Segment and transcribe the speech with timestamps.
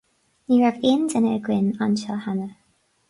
[0.51, 2.49] Ní raibh aon duine againn anseo cheana.